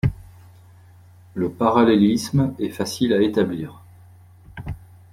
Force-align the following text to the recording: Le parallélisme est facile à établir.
Le 1.35 1.51
parallélisme 1.51 2.55
est 2.57 2.69
facile 2.71 3.13
à 3.13 3.21
établir. 3.21 3.83